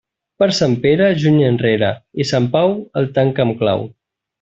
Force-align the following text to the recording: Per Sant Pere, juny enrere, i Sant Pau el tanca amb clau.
Per 0.43 0.47
Sant 0.59 0.73
Pere, 0.85 1.09
juny 1.25 1.37
enrere, 1.51 1.93
i 2.25 2.29
Sant 2.33 2.51
Pau 2.59 2.77
el 3.03 3.15
tanca 3.23 3.49
amb 3.51 3.59
clau. 3.65 3.91